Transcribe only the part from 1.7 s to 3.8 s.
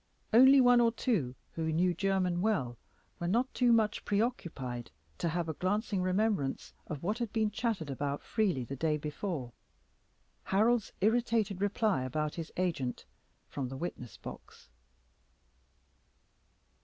knew Jermyn well, were not too